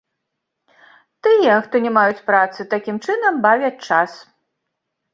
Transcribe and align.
Тыя, 1.27 1.51
хто 1.67 1.83
не 1.85 1.91
маюць 1.99 2.25
працы, 2.33 2.59
такім 2.75 2.95
чынам 3.07 3.33
бавяць 3.47 3.75
час. 3.87 4.11